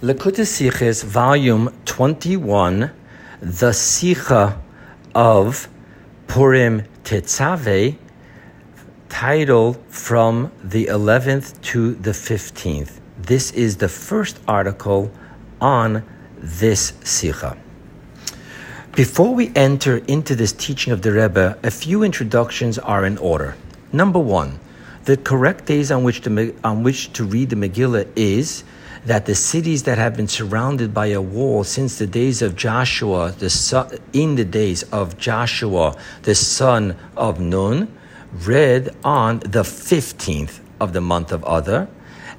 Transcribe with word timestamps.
Likkutei 0.00 0.46
Sichos, 0.46 1.02
Volume 1.02 1.72
21, 1.84 2.92
the 3.40 3.70
Sicha 3.70 4.56
of 5.12 5.68
Purim 6.28 6.84
Tetzaveh, 7.02 7.96
titled 9.08 9.76
From 9.88 10.52
the 10.62 10.86
11th 10.86 11.60
to 11.62 11.94
the 11.94 12.12
15th. 12.12 13.00
This 13.20 13.50
is 13.50 13.78
the 13.78 13.88
first 13.88 14.38
article 14.46 15.10
on 15.60 16.04
this 16.36 16.92
Sicha. 17.02 17.58
Before 18.94 19.34
we 19.34 19.50
enter 19.56 19.96
into 20.06 20.36
this 20.36 20.52
teaching 20.52 20.92
of 20.92 21.02
the 21.02 21.10
Rebbe, 21.10 21.58
a 21.64 21.72
few 21.72 22.04
introductions 22.04 22.78
are 22.78 23.04
in 23.04 23.18
order. 23.18 23.56
Number 23.92 24.20
one, 24.20 24.60
the 25.06 25.16
correct 25.16 25.66
days 25.66 25.90
on 25.90 26.04
which 26.04 26.20
to, 26.20 26.54
on 26.62 26.84
which 26.84 27.12
to 27.14 27.24
read 27.24 27.50
the 27.50 27.56
Megillah 27.56 28.06
is 28.14 28.62
that 29.08 29.24
the 29.24 29.34
cities 29.34 29.84
that 29.84 29.96
have 29.96 30.14
been 30.14 30.28
surrounded 30.28 30.92
by 30.92 31.06
a 31.06 31.20
wall 31.20 31.64
since 31.64 31.96
the 31.96 32.06
days 32.06 32.42
of 32.42 32.54
Joshua, 32.54 33.34
the 33.38 33.48
son, 33.48 33.96
in 34.12 34.34
the 34.34 34.44
days 34.44 34.82
of 34.92 35.16
Joshua, 35.16 35.96
the 36.24 36.34
son 36.34 36.94
of 37.16 37.40
Nun, 37.40 37.90
read 38.44 38.94
on 39.02 39.38
the 39.38 39.62
15th 39.62 40.60
of 40.78 40.92
the 40.92 41.00
month 41.00 41.32
of 41.32 41.42
Adar, 41.44 41.88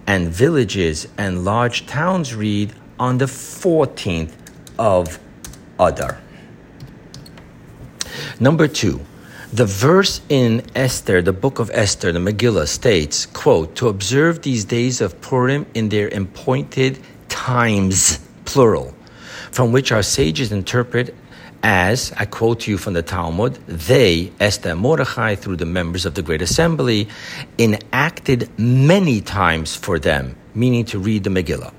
and 0.05 0.30
villages 0.30 1.08
and 1.17 1.44
large 1.44 1.88
towns 1.88 2.35
read 2.35 2.72
on 2.99 3.17
the 3.17 3.25
14th 3.25 4.33
of 4.77 5.20
Adar. 5.80 6.20
Number 8.39 8.67
two, 8.67 9.02
the 9.52 9.66
verse 9.66 10.21
in 10.30 10.63
Esther, 10.76 11.21
the 11.21 11.34
book 11.34 11.59
of 11.59 11.71
Esther, 11.73 12.12
the 12.12 12.20
Megillah, 12.20 12.67
states, 12.67 13.26
quote, 13.26 13.75
to 13.75 13.88
observe 13.88 14.44
these 14.44 14.66
days 14.66 15.02
of 15.02 15.20
Purim 15.22 15.66
in 15.73 15.89
their 15.89 16.08
appointed 16.09 16.99
times, 17.30 18.20
plural, 18.45 18.94
from 19.52 19.72
which 19.72 19.91
our 19.91 20.03
sages 20.03 20.52
interpret 20.52 21.16
as, 21.64 22.14
I 22.16 22.25
quote 22.25 22.61
to 22.61 22.72
you 22.72 22.77
from 22.77 22.94
the 22.94 23.02
Talmud, 23.02 23.55
they, 23.67 24.31
Esther 24.39 24.70
and 24.70 24.80
Mordechai, 24.80 25.36
through 25.36 25.58
the 25.58 25.66
members 25.66 26.05
of 26.05 26.14
the 26.14 26.22
Great 26.22 26.42
Assembly, 26.42 27.09
enacted 27.58 28.50
many 28.58 29.20
times 29.20 29.75
for 29.75 30.00
them, 30.00 30.36
meaning 30.53 30.86
to 30.86 31.00
read 31.00 31.23
the 31.23 31.30
Megillah. 31.30 31.73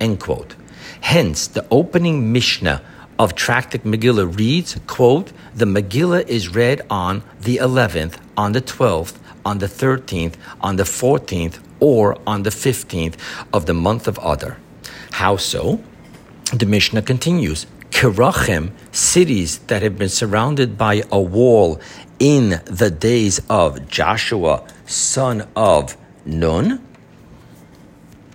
End 0.00 0.20
quote. 0.20 0.56
Hence, 1.00 1.46
the 1.46 1.66
opening 1.70 2.32
Mishnah 2.32 2.82
of 3.20 3.34
Tractate 3.34 3.84
Megillah 3.84 4.34
reads, 4.38 4.80
quote, 4.86 5.30
the 5.54 5.66
Megillah 5.66 6.26
is 6.26 6.54
read 6.54 6.80
on 6.88 7.22
the 7.42 7.58
11th, 7.58 8.16
on 8.34 8.52
the 8.52 8.62
12th, 8.62 9.16
on 9.44 9.58
the 9.58 9.66
13th, 9.66 10.36
on 10.62 10.76
the 10.76 10.84
14th, 10.84 11.58
or 11.80 12.18
on 12.26 12.44
the 12.44 12.50
15th 12.50 13.16
of 13.52 13.66
the 13.66 13.74
month 13.74 14.08
of 14.08 14.18
Adar. 14.24 14.56
How 15.10 15.36
so? 15.36 15.84
The 16.54 16.64
Mishnah 16.64 17.02
continues, 17.02 17.66
Kirachim, 17.90 18.70
cities 18.90 19.58
that 19.68 19.82
have 19.82 19.98
been 19.98 20.08
surrounded 20.08 20.78
by 20.78 21.02
a 21.12 21.20
wall 21.20 21.78
in 22.18 22.62
the 22.64 22.90
days 22.90 23.38
of 23.50 23.86
Joshua, 23.86 24.66
son 24.86 25.46
of 25.54 25.94
Nun, 26.24 26.82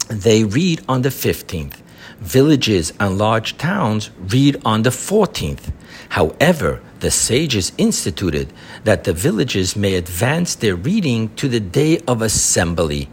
they 0.09 0.44
read 0.44 0.83
on 0.88 1.02
the 1.02 1.09
15th 1.09 1.81
villages 2.20 2.94
and 3.00 3.17
large 3.17 3.58
towns 3.58 4.09
read 4.20 4.61
on 4.66 4.84
the 4.84 4.89
14th. 4.89 5.72
However, 6.09 6.81
the 7.00 7.12
sages 7.12 7.72
instituted 7.78 8.52
that 8.84 9.03
the 9.03 9.14
villages 9.14 9.75
may 9.75 9.95
advance 9.95 10.56
their 10.56 10.75
reading 10.75 11.34
to 11.36 11.47
the 11.47 11.59
day 11.59 12.00
of 12.08 12.22
assembly. 12.22 13.09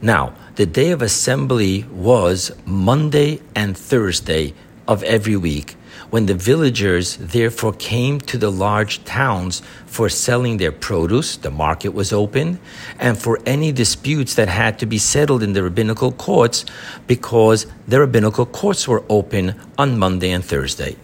Now, 0.00 0.34
the 0.56 0.66
day 0.66 0.90
of 0.90 1.02
assembly 1.02 1.84
was 1.90 2.52
Monday 2.64 3.40
and 3.54 3.76
Thursday 3.76 4.54
of 4.86 5.02
every 5.02 5.36
week 5.36 5.76
when 6.10 6.26
the 6.26 6.34
villagers 6.34 7.16
therefore 7.16 7.72
came 7.72 8.20
to 8.20 8.38
the 8.38 8.50
large 8.50 9.04
towns 9.04 9.62
for 9.86 10.08
selling 10.08 10.56
their 10.56 10.72
produce, 10.72 11.36
the 11.36 11.50
market 11.50 11.90
was 11.90 12.12
open, 12.12 12.58
and 12.98 13.18
for 13.18 13.40
any 13.46 13.72
disputes 13.72 14.34
that 14.34 14.48
had 14.48 14.78
to 14.78 14.86
be 14.86 14.98
settled 14.98 15.42
in 15.42 15.52
the 15.52 15.62
rabbinical 15.62 16.12
courts 16.12 16.64
because 17.06 17.66
the 17.88 18.00
rabbinical 18.00 18.46
courts 18.46 18.86
were 18.86 19.04
open 19.08 19.54
on 19.78 19.98
Monday 19.98 20.30
and 20.30 20.44
Thursday. 20.44 20.96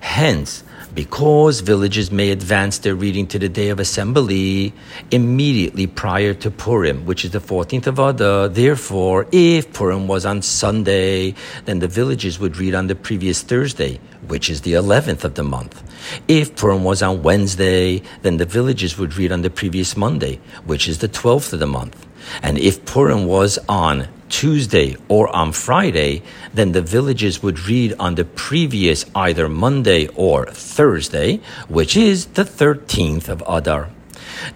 Hence, 0.00 0.62
because 0.94 1.60
villages 1.60 2.10
may 2.10 2.30
advance 2.30 2.78
their 2.78 2.94
reading 2.94 3.26
to 3.28 3.38
the 3.38 3.48
day 3.48 3.68
of 3.68 3.78
assembly 3.80 4.72
immediately 5.10 5.86
prior 5.86 6.34
to 6.34 6.50
Purim, 6.50 7.06
which 7.06 7.24
is 7.24 7.30
the 7.30 7.40
14th 7.40 7.86
of 7.86 7.98
Adar. 7.98 8.48
Therefore, 8.48 9.26
if 9.32 9.72
Purim 9.72 10.08
was 10.08 10.26
on 10.26 10.42
Sunday, 10.42 11.34
then 11.64 11.78
the 11.78 11.88
villages 11.88 12.38
would 12.38 12.56
read 12.56 12.74
on 12.74 12.88
the 12.88 12.94
previous 12.94 13.42
Thursday, 13.42 14.00
which 14.26 14.50
is 14.50 14.62
the 14.62 14.72
11th 14.72 15.24
of 15.24 15.34
the 15.34 15.44
month. 15.44 15.82
If 16.28 16.56
Purim 16.56 16.84
was 16.84 17.02
on 17.02 17.22
Wednesday, 17.22 18.02
then 18.22 18.38
the 18.38 18.46
villages 18.46 18.98
would 18.98 19.16
read 19.16 19.32
on 19.32 19.42
the 19.42 19.50
previous 19.50 19.96
Monday, 19.96 20.40
which 20.64 20.88
is 20.88 20.98
the 20.98 21.08
12th 21.08 21.52
of 21.52 21.60
the 21.60 21.66
month. 21.66 22.06
And 22.42 22.58
if 22.58 22.84
Purim 22.84 23.26
was 23.26 23.58
on 23.68 24.08
Tuesday 24.30 24.96
or 25.08 25.28
on 25.36 25.52
Friday, 25.52 26.22
then 26.54 26.72
the 26.72 26.80
villages 26.80 27.42
would 27.42 27.66
read 27.66 27.94
on 27.98 28.14
the 28.14 28.24
previous 28.24 29.04
either 29.14 29.48
Monday 29.48 30.06
or 30.14 30.46
Thursday, 30.46 31.40
which 31.68 31.96
is 31.96 32.26
the 32.26 32.44
13th 32.44 33.28
of 33.28 33.42
Adar. 33.46 33.90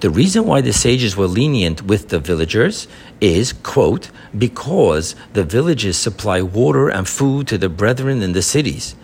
The 0.01 0.11
reason 0.11 0.47
why 0.47 0.61
the 0.61 0.73
sages 0.73 1.17
were 1.17 1.27
lenient 1.27 1.83
with 1.83 2.09
the 2.09 2.19
villagers 2.19 2.89
is, 3.21 3.53
quote, 3.53 4.11
because 4.37 5.15
the 5.33 5.45
villages 5.45 5.97
supply 5.97 6.43
water 6.43 6.89
and 6.89 7.09
food 7.09 7.47
to 7.49 7.59
the 7.59 7.69
brethren 7.69 8.23
in 8.23 8.33
the 8.33 8.43
cities. 8.43 8.95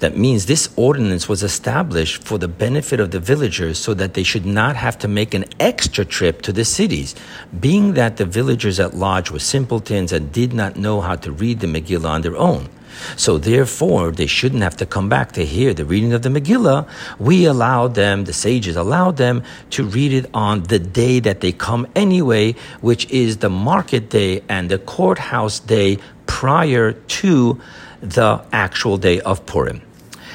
That 0.00 0.16
means 0.16 0.46
this 0.46 0.68
ordinance 0.76 1.28
was 1.28 1.42
established 1.42 2.22
for 2.22 2.38
the 2.38 2.48
benefit 2.48 3.00
of 3.00 3.10
the 3.10 3.20
villagers 3.20 3.78
so 3.78 3.94
that 3.94 4.14
they 4.14 4.22
should 4.22 4.46
not 4.46 4.76
have 4.76 4.98
to 4.98 5.08
make 5.08 5.34
an 5.34 5.44
extra 5.58 6.04
trip 6.04 6.42
to 6.42 6.52
the 6.52 6.64
cities. 6.64 7.14
Being 7.58 7.94
that 7.94 8.16
the 8.16 8.26
villagers 8.26 8.78
at 8.78 8.94
large 8.94 9.30
were 9.30 9.38
simpletons 9.38 10.12
and 10.12 10.32
did 10.32 10.52
not 10.52 10.76
know 10.76 11.00
how 11.00 11.16
to 11.16 11.32
read 11.32 11.60
the 11.60 11.66
Megillah 11.66 12.10
on 12.10 12.22
their 12.22 12.36
own. 12.36 12.68
So 13.16 13.38
therefore, 13.38 14.10
they 14.10 14.26
shouldn't 14.26 14.62
have 14.62 14.76
to 14.78 14.86
come 14.86 15.08
back 15.08 15.32
to 15.32 15.44
hear 15.44 15.74
the 15.74 15.84
reading 15.84 16.12
of 16.12 16.22
the 16.22 16.28
Megillah. 16.28 16.88
We 17.18 17.44
allowed 17.44 17.94
them, 17.94 18.24
the 18.24 18.32
sages 18.32 18.76
allowed 18.76 19.16
them 19.16 19.42
to 19.70 19.84
read 19.84 20.12
it 20.12 20.26
on 20.34 20.64
the 20.64 20.78
day 20.78 21.20
that 21.20 21.40
they 21.40 21.52
come 21.52 21.86
anyway, 21.94 22.54
which 22.80 23.08
is 23.10 23.38
the 23.38 23.50
market 23.50 24.10
day 24.10 24.42
and 24.48 24.70
the 24.70 24.78
courthouse 24.78 25.60
day 25.60 25.98
prior 26.26 26.92
to 26.92 27.60
the 28.00 28.44
actual 28.52 28.96
day 28.96 29.20
of 29.20 29.44
Purim. 29.46 29.82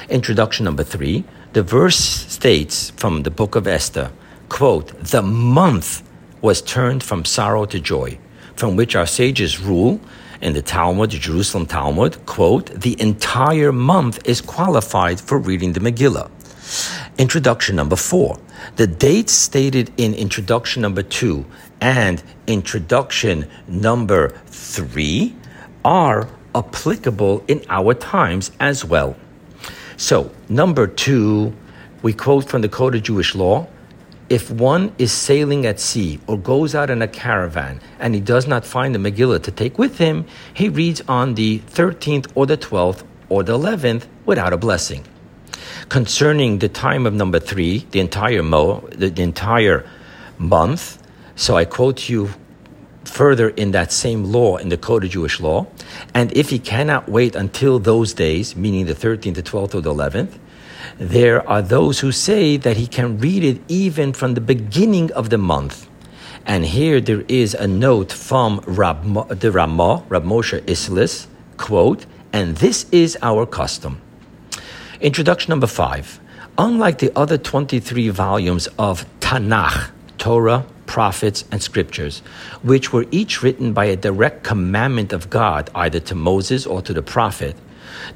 Introduction 0.08 0.64
number 0.64 0.84
three. 0.84 1.24
The 1.54 1.62
verse 1.62 1.96
states 1.96 2.90
from 2.90 3.22
the 3.22 3.30
book 3.30 3.54
of 3.54 3.66
Esther, 3.66 4.10
quote, 4.48 4.88
the 5.02 5.22
month 5.22 6.02
was 6.42 6.60
turned 6.60 7.02
from 7.02 7.24
sorrow 7.24 7.64
to 7.66 7.80
joy, 7.80 8.18
from 8.56 8.76
which 8.76 8.96
our 8.96 9.06
sages 9.06 9.60
rule 9.60 10.00
in 10.40 10.52
the 10.52 10.62
Talmud, 10.62 11.10
the 11.10 11.18
Jerusalem 11.18 11.66
Talmud, 11.66 12.24
quote, 12.26 12.66
the 12.66 13.00
entire 13.00 13.72
month 13.72 14.20
is 14.26 14.40
qualified 14.40 15.20
for 15.20 15.38
reading 15.38 15.72
the 15.72 15.80
Megillah. 15.80 16.30
Introduction 17.18 17.76
number 17.76 17.96
four. 17.96 18.38
The 18.76 18.86
dates 18.86 19.32
stated 19.32 19.92
in 19.96 20.14
introduction 20.14 20.82
number 20.82 21.02
two 21.02 21.44
and 21.80 22.22
introduction 22.46 23.48
number 23.68 24.30
three 24.46 25.36
are 25.84 26.28
applicable 26.54 27.44
in 27.46 27.64
our 27.68 27.94
times 27.94 28.50
as 28.58 28.84
well. 28.84 29.16
So, 29.96 30.32
number 30.48 30.86
two, 30.86 31.54
we 32.02 32.12
quote 32.12 32.48
from 32.48 32.62
the 32.62 32.68
Code 32.68 32.94
of 32.94 33.02
Jewish 33.02 33.34
Law 33.34 33.68
if 34.28 34.50
one 34.50 34.94
is 34.98 35.12
sailing 35.12 35.66
at 35.66 35.78
sea 35.80 36.18
or 36.26 36.38
goes 36.38 36.74
out 36.74 36.90
in 36.90 37.02
a 37.02 37.08
caravan 37.08 37.80
and 37.98 38.14
he 38.14 38.20
does 38.20 38.46
not 38.46 38.64
find 38.64 38.94
the 38.94 38.98
Megillah 38.98 39.42
to 39.42 39.50
take 39.50 39.78
with 39.78 39.98
him, 39.98 40.26
he 40.52 40.68
reads 40.68 41.02
on 41.08 41.34
the 41.34 41.60
13th 41.60 42.30
or 42.34 42.46
the 42.46 42.56
12th 42.56 43.04
or 43.28 43.42
the 43.42 43.56
11th 43.56 44.06
without 44.24 44.52
a 44.52 44.56
blessing. 44.56 45.04
Concerning 45.88 46.58
the 46.58 46.68
time 46.68 47.06
of 47.06 47.12
number 47.12 47.38
three, 47.38 47.86
the 47.90 48.00
entire 48.00 48.42
mo, 48.42 48.80
the, 48.92 49.10
the 49.10 49.22
entire 49.22 49.88
month, 50.38 51.02
so 51.36 51.56
I 51.56 51.64
quote 51.64 52.08
you 52.08 52.30
further 53.04 53.50
in 53.50 53.72
that 53.72 53.92
same 53.92 54.24
law, 54.24 54.56
in 54.56 54.68
the 54.70 54.76
Code 54.76 55.04
of 55.04 55.10
Jewish 55.10 55.40
Law. 55.40 55.66
And 56.14 56.32
if 56.36 56.50
he 56.50 56.58
cannot 56.58 57.08
wait 57.08 57.36
until 57.36 57.78
those 57.78 58.14
days, 58.14 58.56
meaning 58.56 58.86
the 58.86 58.94
13th, 58.94 59.34
the 59.34 59.42
12th, 59.42 59.74
or 59.74 59.80
the 59.80 59.92
11th, 59.92 60.38
there 60.98 61.46
are 61.48 61.62
those 61.62 62.00
who 62.00 62.12
say 62.12 62.56
that 62.56 62.76
he 62.76 62.86
can 62.86 63.18
read 63.18 63.44
it 63.44 63.60
even 63.68 64.12
from 64.12 64.34
the 64.34 64.40
beginning 64.40 65.12
of 65.12 65.30
the 65.30 65.38
month. 65.38 65.88
And 66.46 66.64
here 66.64 67.00
there 67.00 67.24
is 67.26 67.54
a 67.54 67.66
note 67.66 68.12
from 68.12 68.62
Rab, 68.66 69.40
the 69.40 69.50
Ramah, 69.50 70.04
Rab 70.08 70.24
Moshe 70.24 70.60
Isserles, 70.62 71.26
quote, 71.56 72.06
and 72.32 72.56
this 72.56 72.86
is 72.90 73.16
our 73.22 73.46
custom. 73.46 74.00
Introduction 75.00 75.50
number 75.50 75.66
five. 75.66 76.20
Unlike 76.58 76.98
the 76.98 77.18
other 77.18 77.38
23 77.38 78.10
volumes 78.10 78.68
of 78.78 79.06
Tanakh, 79.20 79.90
Torah, 80.18 80.66
prophets, 80.86 81.44
and 81.50 81.62
scriptures, 81.62 82.20
which 82.62 82.92
were 82.92 83.06
each 83.10 83.42
written 83.42 83.72
by 83.72 83.86
a 83.86 83.96
direct 83.96 84.44
commandment 84.44 85.12
of 85.12 85.30
God, 85.30 85.70
either 85.74 85.98
to 86.00 86.14
Moses 86.14 86.66
or 86.66 86.82
to 86.82 86.92
the 86.92 87.02
prophet. 87.02 87.56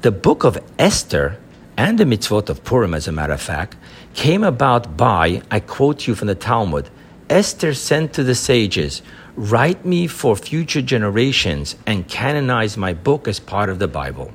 The 0.01 0.11
book 0.11 0.43
of 0.43 0.57
Esther 0.77 1.37
and 1.79 1.97
the 1.97 2.03
mitzvot 2.03 2.49
of 2.49 2.61
Purim, 2.65 2.93
as 2.93 3.07
a 3.07 3.11
matter 3.13 3.31
of 3.31 3.39
fact, 3.39 3.77
came 4.13 4.43
about 4.43 4.97
by, 4.97 5.41
I 5.49 5.61
quote 5.61 6.07
you 6.07 6.13
from 6.13 6.27
the 6.27 6.35
Talmud, 6.35 6.89
Esther 7.29 7.73
sent 7.73 8.11
to 8.11 8.23
the 8.25 8.35
sages, 8.35 9.01
Write 9.37 9.85
me 9.85 10.05
for 10.05 10.35
future 10.35 10.81
generations 10.81 11.77
and 11.87 12.05
canonize 12.09 12.75
my 12.75 12.91
book 12.91 13.29
as 13.29 13.39
part 13.39 13.69
of 13.69 13.79
the 13.79 13.87
Bible, 13.87 14.33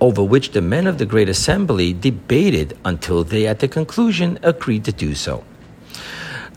over 0.00 0.24
which 0.24 0.52
the 0.52 0.62
men 0.62 0.86
of 0.86 0.96
the 0.96 1.04
Great 1.04 1.28
Assembly 1.28 1.92
debated 1.92 2.78
until 2.86 3.24
they, 3.24 3.46
at 3.46 3.58
the 3.58 3.68
conclusion, 3.68 4.38
agreed 4.42 4.86
to 4.86 4.92
do 4.92 5.14
so. 5.14 5.44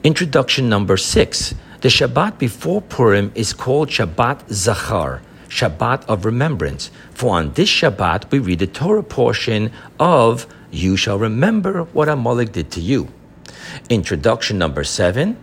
Introduction 0.05 0.69
number 0.69 0.95
six. 0.95 1.53
The 1.81 1.89
Shabbat 1.89 2.39
before 2.39 2.81
Purim 2.81 3.33
is 3.35 3.51
called 3.51 3.89
Shabbat 3.89 4.45
Zachor, 4.47 5.19
Shabbat 5.53 6.05
of 6.05 6.25
remembrance. 6.25 6.89
For 7.11 7.37
on 7.37 7.53
this 7.53 7.69
Shabbat 7.69 8.31
we 8.31 8.39
read 8.39 8.57
the 8.59 8.67
Torah 8.67 9.03
portion 9.03 9.71
of 9.99 10.47
You 10.71 10.97
shall 10.97 11.19
remember 11.19 11.83
what 11.93 12.09
Amalek 12.09 12.51
did 12.51 12.71
to 12.71 12.81
you. 12.81 13.07
Introduction 13.87 14.57
number 14.57 14.83
seven. 14.83 15.37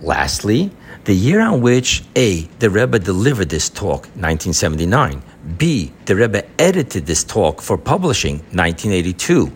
Lastly, 0.00 0.70
the 1.04 1.14
year 1.14 1.40
on 1.42 1.60
which 1.60 2.04
A. 2.16 2.48
The 2.58 2.70
Rebbe 2.70 2.98
delivered 2.98 3.50
this 3.50 3.68
talk, 3.68 4.08
1979. 4.16 5.22
B. 5.58 5.92
The 6.06 6.16
Rebbe 6.16 6.42
edited 6.58 7.04
this 7.04 7.22
talk 7.22 7.60
for 7.60 7.76
publishing, 7.76 8.36
1982. 8.56 9.52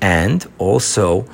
And 0.00 0.44
also 0.58 1.28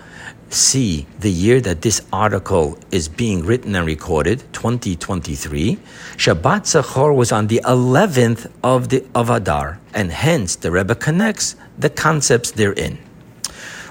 see 0.50 1.06
the 1.20 1.30
year 1.30 1.60
that 1.60 1.82
this 1.82 2.02
article 2.12 2.78
is 2.90 3.08
being 3.08 3.44
written 3.44 3.74
and 3.74 3.86
recorded, 3.86 4.40
2023, 4.52 5.78
Shabbat 6.16 6.62
Zachor 6.66 7.14
was 7.14 7.32
on 7.32 7.46
the 7.46 7.60
11th 7.64 8.50
of 8.62 8.88
the 8.88 9.04
of 9.14 9.30
Adar, 9.30 9.80
and 9.94 10.10
hence 10.10 10.56
the 10.56 10.70
Rebbe 10.70 10.94
connects 10.94 11.56
the 11.78 11.88
concepts 11.88 12.50
therein. 12.50 12.98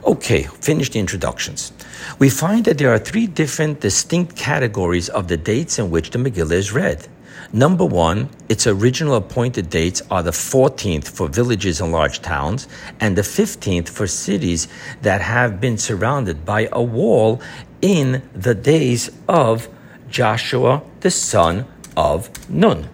Okay, 0.06 0.44
finish 0.44 0.90
the 0.90 1.00
introductions. 1.00 1.72
We 2.20 2.30
find 2.30 2.66
that 2.66 2.78
there 2.78 2.94
are 2.94 3.00
three 3.00 3.28
different 3.28 3.82
distinct 3.82 4.36
categories 4.36 5.10
of 5.10 5.28
the 5.28 5.38
dates 5.38 5.80
in 5.80 5.92
which 5.92 6.12
the 6.12 6.20
Megillah 6.20 6.54
is 6.54 6.72
read. 6.72 7.08
Number 7.52 7.86
one, 7.86 8.30
its 8.48 8.68
original 8.68 9.16
appointed 9.16 9.70
dates 9.72 10.04
are 10.12 10.22
the 10.22 10.32
14th 10.32 11.10
for 11.10 11.28
villages 11.28 11.82
and 11.82 11.92
large 11.92 12.22
towns, 12.22 12.68
and 13.00 13.18
the 13.18 13.24
15th 13.24 13.90
for 13.90 14.06
cities 14.06 14.68
that 15.02 15.22
have 15.22 15.60
been 15.60 15.78
surrounded 15.78 16.46
by 16.46 16.70
a 16.72 16.82
wall 16.82 17.42
in 17.82 18.22
the 18.34 18.54
days 18.54 19.10
of 19.28 19.68
Joshua, 20.10 20.84
the 21.00 21.10
son 21.10 21.66
of 21.98 22.30
Nun. 22.50 22.88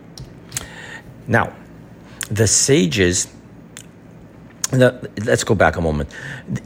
Now, 1.28 1.54
the 2.31 2.48
sages 2.48 3.28
let's 4.72 5.44
go 5.44 5.56
back 5.56 5.78
a 5.78 5.81
moment. 5.81 6.10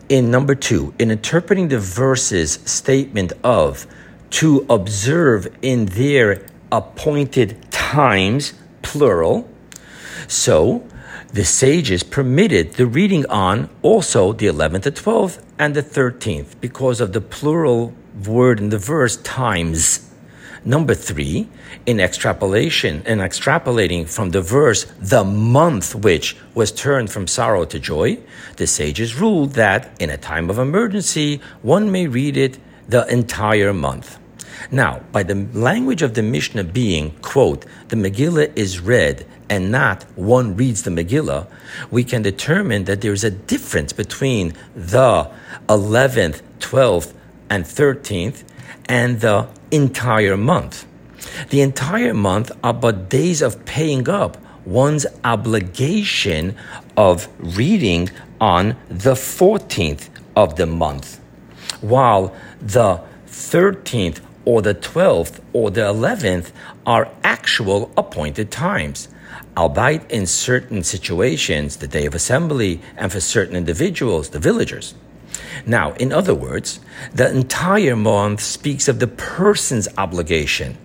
In 0.07 0.31
number 0.31 0.55
two, 0.55 0.93
in 0.99 1.11
interpreting 1.11 1.67
the 1.67 1.79
verse's 1.79 2.53
statement 2.65 3.33
of 3.43 3.85
to 4.31 4.65
observe 4.69 5.47
in 5.61 5.85
their 5.87 6.45
appointed 6.71 7.71
times, 7.71 8.53
plural. 8.81 9.49
So 10.27 10.87
the 11.33 11.45
sages 11.45 12.03
permitted 12.03 12.73
the 12.73 12.85
reading 12.85 13.25
on 13.27 13.69
also 13.81 14.33
the 14.33 14.47
11th, 14.47 14.83
the 14.83 14.91
12th, 14.91 15.41
and 15.57 15.75
the 15.75 15.83
13th 15.83 16.59
because 16.59 17.01
of 17.01 17.13
the 17.13 17.21
plural 17.21 17.93
word 18.25 18.59
in 18.59 18.69
the 18.69 18.77
verse 18.77 19.17
times. 19.17 20.09
Number 20.65 20.93
three, 20.93 21.47
in 21.85 21.99
extrapolation 21.99 23.01
and 23.05 23.21
extrapolating 23.21 24.09
from 24.09 24.31
the 24.31 24.41
verse, 24.41 24.85
the 24.99 25.23
month 25.23 25.95
which 25.95 26.35
was 26.53 26.71
turned 26.71 27.09
from 27.11 27.27
sorrow 27.27 27.63
to 27.65 27.79
joy, 27.79 28.17
the 28.57 28.67
sages 28.67 29.15
ruled 29.15 29.53
that 29.53 29.89
in 30.01 30.09
a 30.09 30.17
time 30.17 30.49
of 30.49 30.59
emergency, 30.59 31.41
one 31.61 31.91
may 31.91 32.07
read 32.07 32.35
it 32.35 32.59
the 32.89 33.07
entire 33.07 33.73
month. 33.73 34.19
Now, 34.71 35.01
by 35.11 35.23
the 35.23 35.47
language 35.53 36.01
of 36.01 36.13
the 36.13 36.21
Mishnah 36.21 36.65
being, 36.65 37.11
quote, 37.21 37.65
the 37.87 37.95
Megillah 37.95 38.51
is 38.55 38.79
read 38.79 39.25
and 39.49 39.71
not 39.71 40.03
one 40.15 40.55
reads 40.55 40.83
the 40.83 40.91
Megillah, 40.91 41.47
we 41.89 42.03
can 42.03 42.21
determine 42.21 42.85
that 42.85 43.01
there 43.01 43.13
is 43.13 43.23
a 43.23 43.31
difference 43.31 43.93
between 43.93 44.53
the 44.75 45.29
11th, 45.67 46.41
12th, 46.59 47.13
and 47.49 47.65
13th 47.65 48.43
and 48.87 49.21
the 49.21 49.47
entire 49.71 50.37
month. 50.37 50.85
The 51.49 51.61
entire 51.61 52.13
month 52.13 52.51
are 52.63 52.73
but 52.73 53.09
days 53.09 53.41
of 53.41 53.65
paying 53.65 54.07
up 54.07 54.37
one's 54.65 55.05
obligation 55.23 56.55
of 56.95 57.27
reading 57.39 58.09
on 58.39 58.75
the 58.87 59.13
14th 59.13 60.09
of 60.35 60.55
the 60.55 60.65
month, 60.65 61.19
while 61.81 62.33
the 62.61 63.01
13th 63.27 64.21
or 64.49 64.63
the 64.63 64.73
12th 64.73 65.39
or 65.53 65.69
the 65.69 65.81
11th 65.81 66.49
are 66.83 67.07
actual 67.23 67.91
appointed 67.95 68.49
times, 68.49 69.07
albeit 69.55 70.09
in 70.09 70.25
certain 70.25 70.81
situations, 70.81 71.77
the 71.77 71.87
day 71.87 72.07
of 72.07 72.15
assembly, 72.15 72.81
and 72.97 73.11
for 73.11 73.19
certain 73.19 73.55
individuals, 73.55 74.29
the 74.29 74.39
villagers. 74.39 74.95
Now, 75.67 75.93
in 76.03 76.11
other 76.11 76.33
words, 76.33 76.79
the 77.13 77.29
entire 77.29 77.95
month 77.95 78.41
speaks 78.41 78.87
of 78.87 78.97
the 78.97 79.05
person's 79.05 79.87
obligation, 79.99 80.79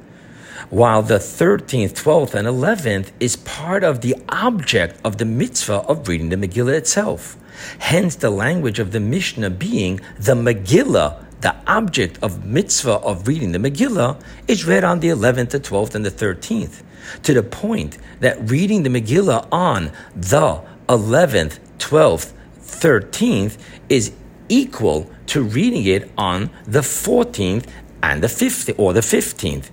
while 0.69 1.01
the 1.01 1.15
13th, 1.15 1.95
12th, 1.95 2.35
and 2.35 2.47
11th 2.47 3.13
is 3.19 3.37
part 3.37 3.83
of 3.83 4.03
the 4.03 4.15
object 4.29 5.01
of 5.03 5.17
the 5.17 5.25
mitzvah 5.25 5.87
of 5.89 6.07
reading 6.07 6.29
the 6.29 6.37
Megillah 6.37 6.77
itself. 6.77 7.39
Hence, 7.79 8.17
the 8.17 8.29
language 8.29 8.79
of 8.79 8.93
the 8.93 9.01
Mishnah 9.01 9.49
being 9.49 10.03
the 10.19 10.35
Megillah 10.35 11.24
the 11.45 11.55
object 11.67 12.19
of 12.23 12.47
mitzvah 12.47 13.01
of 13.01 13.29
reading 13.29 13.53
the 13.53 13.59
Megillah 13.59 14.19
is 14.49 14.65
read 14.65 14.83
on 14.83 15.01
the 15.01 15.09
11th, 15.09 15.51
the 15.51 15.61
12th, 15.61 15.95
and 15.95 16.03
the 16.03 16.11
13th, 16.11 16.83
to 17.23 17.35
the 17.35 17.43
point 17.43 17.99
that 18.21 18.51
reading 18.51 18.83
the 18.83 18.89
Megillah 18.89 19.47
on 19.53 19.93
the 20.17 20.63
11th, 20.89 21.59
12th, 21.79 22.33
13th 22.61 23.59
is 23.91 24.13
equal 24.49 25.11
to 25.27 25.43
reading 25.43 25.85
it 25.85 26.11
on 26.17 26.49
the 26.65 26.81
14th 26.81 27.67
and 28.03 28.23
the 28.23 28.27
15th, 28.27 28.79
or 28.79 28.95
the 28.95 29.01
15th, 29.01 29.69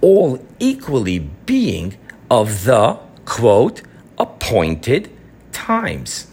all 0.00 0.42
equally 0.58 1.18
being 1.18 1.98
of 2.30 2.64
the 2.64 2.98
quote 3.26 3.82
appointed 4.16 5.14
times. 5.52 6.28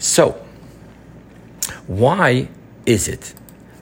So, 0.00 0.44
why 1.86 2.48
is 2.88 3.06
it? 3.06 3.34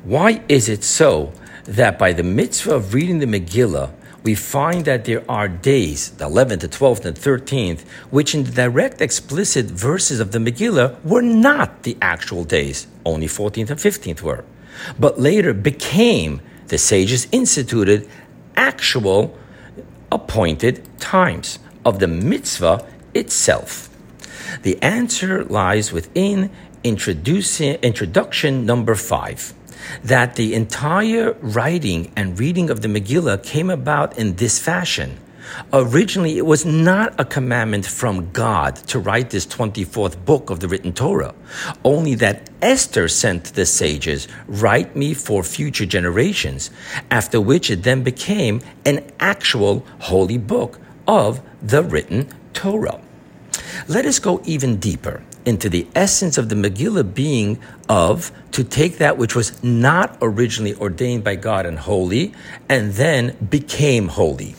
Why 0.02 0.42
is 0.48 0.68
it 0.68 0.82
so 0.82 1.32
that 1.64 1.98
by 1.98 2.12
the 2.12 2.25
mitzvah 2.25 2.75
of 2.75 2.92
reading 2.92 3.20
the 3.20 3.26
Megillah, 3.26 3.92
we 4.25 4.34
find 4.34 4.84
that 4.86 5.04
there 5.04 5.22
are 5.30 5.46
days, 5.46 6.10
the 6.10 6.28
11th, 6.28 6.60
the 6.60 6.68
12th, 6.68 7.04
and 7.04 7.16
13th, 7.16 7.82
which 8.10 8.34
in 8.34 8.42
the 8.42 8.50
direct 8.50 9.00
explicit 9.00 9.66
verses 9.66 10.18
of 10.18 10.32
the 10.32 10.40
Megillah 10.40 11.02
were 11.04 11.22
not 11.22 11.84
the 11.84 11.96
actual 12.02 12.42
days, 12.42 12.88
only 13.04 13.28
14th 13.28 13.70
and 13.70 13.78
15th 13.78 14.22
were, 14.22 14.44
but 14.98 15.20
later 15.20 15.54
became, 15.54 16.40
the 16.66 16.76
sages 16.76 17.28
instituted, 17.30 18.08
actual 18.56 19.38
appointed 20.10 20.82
times 20.98 21.60
of 21.84 22.00
the 22.00 22.08
mitzvah 22.08 22.84
itself. 23.14 23.88
The 24.62 24.82
answer 24.82 25.44
lies 25.44 25.92
within 25.92 26.50
introduction 26.87 28.66
number 28.66 28.95
five 28.95 29.52
that 30.02 30.37
the 30.37 30.55
entire 30.55 31.33
writing 31.40 32.12
and 32.16 32.38
reading 32.38 32.71
of 32.71 32.83
the 32.83 32.88
Megillah 32.88 33.43
came 33.43 33.71
about 33.71 34.19
in 34.19 34.37
this 34.37 34.59
fashion. 34.59 35.19
Originally, 35.73 36.38
it 36.38 36.47
was 36.47 36.64
not 36.64 37.19
a 37.21 37.25
commandment 37.25 37.87
from 37.87 38.31
God 38.33 38.76
to 38.88 38.99
write 38.99 39.31
this 39.31 39.47
24th 39.47 40.25
book 40.25 40.50
of 40.50 40.59
the 40.59 40.66
written 40.66 40.93
Torah, 40.93 41.35
only 41.85 42.16
that 42.16 42.50
Esther 42.61 43.07
sent 43.07 43.55
the 43.55 43.64
sages, 43.64 44.26
Write 44.49 44.97
me 44.97 45.14
for 45.14 45.45
future 45.45 45.87
generations, 45.87 46.71
after 47.11 47.40
which 47.40 47.71
it 47.71 47.85
then 47.85 48.02
became 48.02 48.61
an 48.85 49.09
actual 49.21 49.87
holy 50.00 50.38
book 50.38 50.81
of 51.07 51.40
the 51.62 51.83
written 51.83 52.28
Torah. 52.52 53.00
Let 53.87 54.05
us 54.05 54.19
go 54.19 54.43
even 54.45 54.78
deeper 54.78 55.23
into 55.46 55.70
the 55.70 55.86
essence 55.94 56.36
of 56.36 56.50
the 56.50 56.56
Megillah 56.56 57.14
being 57.14 57.58
of 57.88 58.32
to 58.50 58.64
take 58.64 58.98
that 58.98 59.16
which 59.16 59.34
was 59.34 59.62
not 59.62 60.18
originally 60.20 60.74
ordained 60.74 61.24
by 61.24 61.36
God 61.36 61.64
and 61.64 61.78
holy 61.78 62.34
and 62.68 62.92
then 62.94 63.36
became 63.48 64.08
holy. 64.08 64.56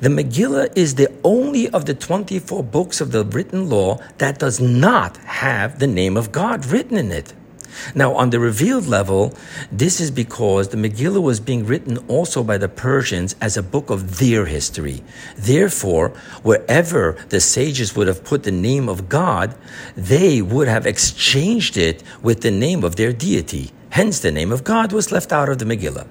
The 0.00 0.08
Megillah 0.08 0.76
is 0.76 0.94
the 0.94 1.12
only 1.24 1.68
of 1.68 1.86
the 1.86 1.94
24 1.94 2.62
books 2.62 3.00
of 3.00 3.10
the 3.10 3.24
written 3.24 3.68
law 3.68 3.98
that 4.18 4.38
does 4.38 4.60
not 4.60 5.16
have 5.18 5.80
the 5.80 5.86
name 5.86 6.16
of 6.16 6.30
God 6.30 6.64
written 6.66 6.96
in 6.96 7.10
it. 7.10 7.34
Now, 7.94 8.14
on 8.14 8.30
the 8.30 8.40
revealed 8.40 8.86
level, 8.86 9.34
this 9.70 10.00
is 10.00 10.10
because 10.10 10.68
the 10.68 10.76
Megillah 10.76 11.22
was 11.22 11.40
being 11.40 11.66
written 11.66 11.98
also 12.08 12.42
by 12.42 12.58
the 12.58 12.68
Persians 12.68 13.34
as 13.40 13.56
a 13.56 13.62
book 13.62 13.90
of 13.90 14.18
their 14.18 14.46
history. 14.46 15.02
Therefore, 15.36 16.10
wherever 16.42 17.16
the 17.28 17.40
sages 17.40 17.96
would 17.96 18.08
have 18.08 18.24
put 18.24 18.42
the 18.42 18.52
name 18.52 18.88
of 18.88 19.08
God, 19.08 19.54
they 19.96 20.42
would 20.42 20.68
have 20.68 20.86
exchanged 20.86 21.76
it 21.76 22.02
with 22.22 22.40
the 22.40 22.50
name 22.50 22.84
of 22.84 22.96
their 22.96 23.12
deity. 23.12 23.70
Hence, 23.90 24.20
the 24.20 24.32
name 24.32 24.52
of 24.52 24.64
God 24.64 24.92
was 24.92 25.12
left 25.12 25.32
out 25.32 25.48
of 25.48 25.58
the 25.58 25.64
Megillah. 25.64 26.06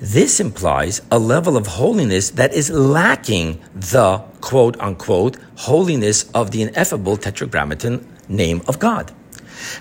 This 0.00 0.40
implies 0.40 1.00
a 1.10 1.18
level 1.18 1.56
of 1.56 1.66
holiness 1.66 2.30
that 2.30 2.52
is 2.52 2.70
lacking 2.70 3.60
the 3.74 4.18
quote 4.40 4.78
unquote 4.80 5.36
holiness 5.56 6.28
of 6.34 6.50
the 6.50 6.62
ineffable 6.62 7.16
tetragrammaton 7.16 8.06
name 8.28 8.62
of 8.66 8.78
God. 8.78 9.12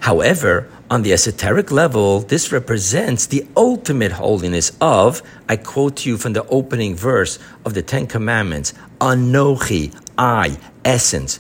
However, 0.02 0.70
on 0.90 1.04
the 1.04 1.14
esoteric 1.14 1.72
level, 1.72 2.20
this 2.20 2.52
represents 2.52 3.26
the 3.26 3.48
ultimate 3.56 4.12
holiness 4.12 4.72
of, 4.82 5.22
I 5.48 5.56
quote 5.56 6.06
you 6.06 6.18
from 6.18 6.34
the 6.34 6.46
opening 6.48 6.96
verse 6.96 7.40
of 7.66 7.74
the 7.74 7.82
Ten 7.82 8.08
Commandments, 8.08 8.74
Anochi, 9.00 9.96
I, 10.18 10.58
essence, 10.84 11.40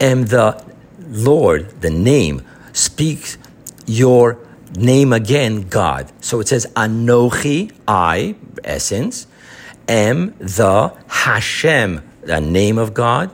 am 0.00 0.26
the 0.26 0.64
Lord, 1.08 1.80
the 1.80 1.90
name, 1.90 2.42
speaks 2.72 3.36
your 3.86 4.38
name 4.76 5.12
again, 5.12 5.68
God. 5.68 6.10
So 6.20 6.40
it 6.40 6.48
says, 6.48 6.66
Anochi, 6.74 7.72
I, 7.86 8.36
essence, 8.62 9.26
am 9.88 10.34
the 10.38 10.94
Hashem, 11.08 12.00
the 12.22 12.40
name 12.40 12.78
of 12.78 12.94
God, 12.94 13.30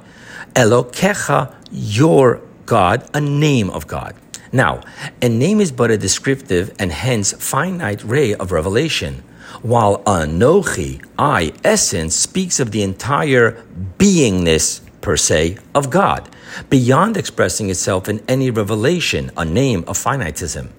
Elokecha, 0.54 1.54
your 1.70 2.40
God, 2.66 3.08
a 3.14 3.20
name 3.20 3.70
of 3.70 3.86
God. 3.86 4.14
Now, 4.52 4.80
a 5.22 5.28
name 5.28 5.60
is 5.60 5.70
but 5.70 5.90
a 5.90 5.98
descriptive 5.98 6.74
and 6.78 6.90
hence 6.90 7.32
finite 7.32 8.02
ray 8.02 8.34
of 8.34 8.50
revelation, 8.50 9.22
while 9.62 9.96
a 10.06 10.26
Anochi, 10.26 11.04
I, 11.18 11.52
essence, 11.62 12.16
speaks 12.16 12.58
of 12.58 12.70
the 12.72 12.82
entire 12.82 13.62
beingness, 13.98 14.80
per 15.00 15.16
se, 15.16 15.58
of 15.74 15.90
God, 15.90 16.28
beyond 16.68 17.16
expressing 17.16 17.70
itself 17.70 18.08
in 18.08 18.22
any 18.26 18.50
revelation, 18.50 19.30
a 19.36 19.44
name 19.44 19.84
of 19.86 19.96
finitism. 19.96 20.70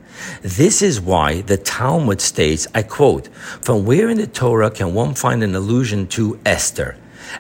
This 0.42 0.82
is 0.82 1.00
why 1.00 1.42
the 1.42 1.58
Talmud 1.58 2.22
states, 2.22 2.68
I 2.76 2.84
quote, 2.84 3.28
From 3.62 3.86
where 3.86 4.10
in 4.10 4.18
the 4.18 4.28
Torah 4.28 4.70
can 4.70 4.94
one 4.94 5.16
find 5.16 5.44
an 5.44 5.56
allusion 5.56 6.08
to 6.08 6.40
Esther? 6.46 6.98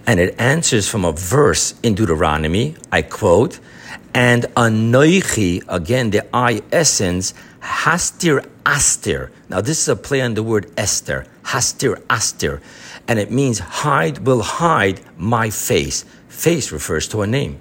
And 0.07 0.19
it 0.19 0.39
answers 0.39 0.87
from 0.87 1.03
a 1.03 1.11
verse 1.11 1.75
in 1.83 1.95
Deuteronomy, 1.95 2.75
I 2.91 3.01
quote, 3.01 3.59
and 4.13 4.43
Anochi, 4.55 5.63
again, 5.67 6.11
the 6.11 6.27
I 6.35 6.61
essence, 6.71 7.33
Hastir 7.61 8.43
Aster. 8.65 9.31
Now, 9.49 9.61
this 9.61 9.81
is 9.81 9.87
a 9.87 9.95
play 9.95 10.21
on 10.21 10.33
the 10.33 10.43
word 10.43 10.71
Esther, 10.77 11.25
Hastir 11.43 12.01
Aster, 12.09 12.61
and 13.07 13.19
it 13.19 13.31
means 13.31 13.59
hide 13.59 14.19
will 14.19 14.41
hide 14.41 15.01
my 15.17 15.49
face. 15.49 16.05
Face 16.29 16.71
refers 16.71 17.07
to 17.09 17.21
a 17.21 17.27
name. 17.27 17.59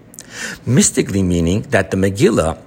Mystically 0.65 1.23
meaning 1.23 1.63
that 1.71 1.91
the 1.91 1.97
Megillah 1.97 2.59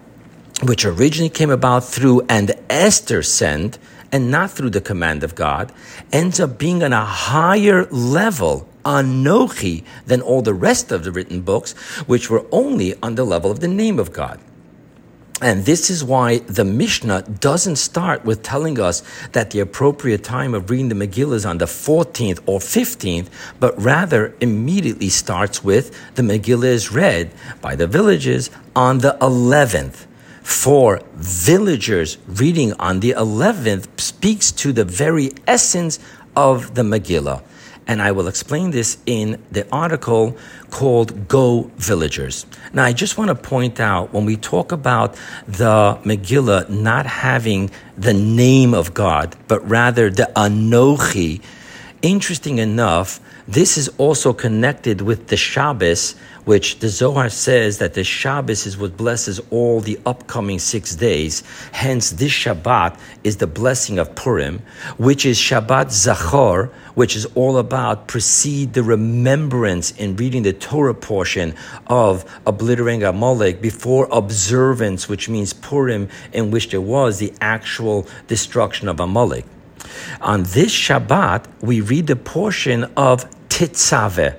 which 0.61 0.85
originally 0.85 1.29
came 1.29 1.49
about 1.49 1.83
through 1.83 2.21
and 2.29 2.51
Esther 2.69 3.21
sent 3.21 3.77
and 4.11 4.29
not 4.29 4.51
through 4.51 4.69
the 4.69 4.81
command 4.81 5.23
of 5.23 5.33
God, 5.33 5.71
ends 6.11 6.39
up 6.39 6.59
being 6.59 6.83
on 6.83 6.93
a 6.93 7.03
higher 7.03 7.85
level, 7.85 8.67
anochi, 8.83 9.83
than 10.05 10.21
all 10.21 10.41
the 10.41 10.53
rest 10.53 10.91
of 10.91 11.03
the 11.03 11.11
written 11.11 11.41
books, 11.41 11.73
which 12.07 12.29
were 12.29 12.45
only 12.51 12.95
on 13.01 13.15
the 13.15 13.23
level 13.23 13.51
of 13.51 13.59
the 13.59 13.67
name 13.67 13.99
of 13.99 14.13
God. 14.13 14.39
And 15.41 15.65
this 15.65 15.89
is 15.89 16.03
why 16.03 16.37
the 16.39 16.63
Mishnah 16.63 17.23
doesn't 17.23 17.75
start 17.75 18.23
with 18.23 18.43
telling 18.43 18.79
us 18.79 19.03
that 19.33 19.51
the 19.51 19.59
appropriate 19.59 20.23
time 20.23 20.53
of 20.53 20.69
reading 20.69 20.87
the 20.87 20.95
Megillah 20.95 21.33
is 21.33 21.45
on 21.45 21.57
the 21.57 21.65
14th 21.65 22.39
or 22.45 22.59
15th, 22.59 23.27
but 23.59 23.79
rather 23.81 24.33
immediately 24.39 25.09
starts 25.09 25.61
with 25.61 26.15
the 26.15 26.21
Megillah 26.21 26.65
is 26.65 26.93
read 26.93 27.33
by 27.61 27.75
the 27.75 27.87
villages 27.87 28.49
on 28.73 28.99
the 28.99 29.17
11th 29.19 30.05
for 30.43 31.01
villagers 31.13 32.17
reading 32.27 32.73
on 32.73 32.99
the 32.99 33.11
11th 33.11 33.99
speaks 33.99 34.51
to 34.51 34.73
the 34.73 34.83
very 34.83 35.31
essence 35.47 35.99
of 36.35 36.75
the 36.75 36.81
Megillah. 36.83 37.41
And 37.85 38.01
I 38.01 38.11
will 38.11 38.27
explain 38.27 38.71
this 38.71 38.97
in 39.05 39.43
the 39.51 39.67
article 39.71 40.37
called 40.71 41.27
Go 41.27 41.69
Villagers. 41.77 42.45
Now, 42.73 42.85
I 42.85 42.93
just 42.93 43.17
want 43.17 43.29
to 43.29 43.35
point 43.35 43.79
out 43.79 44.13
when 44.13 44.25
we 44.25 44.37
talk 44.37 44.71
about 44.71 45.15
the 45.47 45.99
Megillah 46.03 46.69
not 46.69 47.05
having 47.05 47.71
the 47.97 48.13
name 48.13 48.73
of 48.73 48.93
God, 48.93 49.35
but 49.47 49.67
rather 49.69 50.09
the 50.09 50.31
Anochi, 50.35 51.41
interesting 52.01 52.57
enough, 52.57 53.19
this 53.47 53.77
is 53.77 53.89
also 53.97 54.33
connected 54.33 55.01
with 55.01 55.27
the 55.27 55.37
Shabbos, 55.37 56.15
which 56.45 56.79
the 56.79 56.89
Zohar 56.89 57.29
says 57.29 57.77
that 57.77 57.93
the 57.93 58.03
Shabbos 58.03 58.65
is 58.65 58.77
what 58.77 58.97
blesses 58.97 59.39
all 59.49 59.79
the 59.79 59.99
upcoming 60.05 60.59
six 60.59 60.95
days. 60.95 61.43
Hence, 61.71 62.11
this 62.11 62.31
Shabbat 62.31 62.97
is 63.23 63.37
the 63.37 63.47
blessing 63.47 63.99
of 63.99 64.15
Purim, 64.15 64.61
which 64.97 65.25
is 65.25 65.37
Shabbat 65.37 65.87
Zachor, 65.87 66.69
which 66.95 67.15
is 67.15 67.25
all 67.35 67.57
about 67.57 68.07
precede 68.07 68.73
the 68.73 68.83
remembrance 68.83 69.91
in 69.91 70.15
reading 70.15 70.43
the 70.43 70.53
Torah 70.53 70.93
portion 70.93 71.55
of 71.87 72.23
obliterating 72.45 73.03
Amalek 73.03 73.61
before 73.61 74.07
observance, 74.11 75.07
which 75.07 75.29
means 75.29 75.53
Purim, 75.53 76.09
in 76.33 76.51
which 76.51 76.69
there 76.69 76.81
was 76.81 77.19
the 77.19 77.33
actual 77.41 78.07
destruction 78.27 78.87
of 78.87 78.99
Amalek. 78.99 79.45
On 80.21 80.43
this 80.43 80.73
Shabbat, 80.73 81.45
we 81.61 81.81
read 81.81 82.07
the 82.07 82.15
portion 82.15 82.85
of 82.95 83.29
Tetzaveh, 83.49 84.35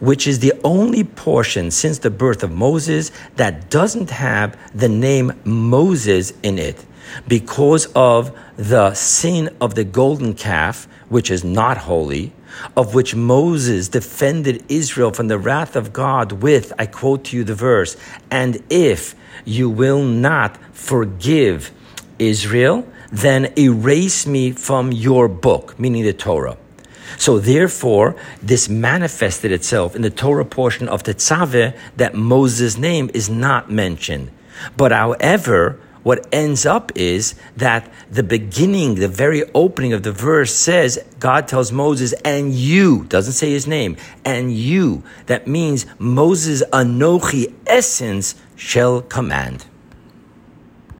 which 0.00 0.26
is 0.26 0.38
the 0.40 0.52
only 0.64 1.04
portion 1.04 1.70
since 1.70 1.98
the 1.98 2.10
birth 2.10 2.42
of 2.42 2.50
Moses 2.50 3.10
that 3.36 3.70
doesn't 3.70 4.10
have 4.10 4.58
the 4.74 4.88
name 4.88 5.32
Moses 5.44 6.32
in 6.42 6.58
it 6.58 6.84
because 7.26 7.86
of 7.94 8.36
the 8.56 8.94
sin 8.94 9.54
of 9.60 9.74
the 9.74 9.84
golden 9.84 10.34
calf, 10.34 10.86
which 11.08 11.30
is 11.30 11.44
not 11.44 11.78
holy, 11.78 12.32
of 12.76 12.94
which 12.94 13.14
Moses 13.14 13.88
defended 13.88 14.64
Israel 14.68 15.12
from 15.12 15.28
the 15.28 15.38
wrath 15.38 15.76
of 15.76 15.92
God 15.92 16.32
with, 16.32 16.72
I 16.78 16.86
quote 16.86 17.24
to 17.24 17.36
you 17.36 17.44
the 17.44 17.54
verse, 17.54 17.96
and 18.30 18.62
if 18.70 19.14
you 19.44 19.70
will 19.70 20.02
not 20.02 20.58
forgive 20.72 21.70
Israel, 22.18 22.86
then 23.10 23.52
erase 23.58 24.26
me 24.26 24.52
from 24.52 24.92
your 24.92 25.28
book, 25.28 25.78
meaning 25.78 26.02
the 26.04 26.12
Torah. 26.12 26.56
So 27.16 27.38
therefore, 27.38 28.16
this 28.42 28.68
manifested 28.68 29.52
itself 29.52 29.96
in 29.96 30.02
the 30.02 30.10
Torah 30.10 30.44
portion 30.44 30.88
of 30.88 31.02
Tetzaveh 31.02 31.76
that 31.96 32.14
Moses' 32.14 32.76
name 32.76 33.10
is 33.14 33.30
not 33.30 33.70
mentioned. 33.70 34.30
But 34.76 34.92
however, 34.92 35.80
what 36.02 36.26
ends 36.32 36.64
up 36.64 36.92
is 36.94 37.34
that 37.56 37.92
the 38.10 38.22
beginning, 38.22 38.94
the 38.94 39.08
very 39.08 39.44
opening 39.52 39.92
of 39.92 40.02
the 40.02 40.12
verse 40.12 40.54
says, 40.54 40.98
God 41.18 41.48
tells 41.48 41.72
Moses, 41.72 42.12
and 42.24 42.54
you, 42.54 43.04
doesn't 43.04 43.34
say 43.34 43.50
his 43.50 43.66
name, 43.66 43.96
and 44.24 44.52
you. 44.52 45.02
That 45.26 45.46
means 45.46 45.86
Moses' 45.98 46.62
Anochi 46.72 47.52
essence 47.66 48.36
shall 48.56 49.02
command. 49.02 49.66